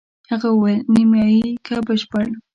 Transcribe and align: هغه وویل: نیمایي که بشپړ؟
هغه 0.31 0.47
وویل: 0.53 0.81
نیمایي 0.93 1.43
که 1.65 1.75
بشپړ؟ 1.87 2.25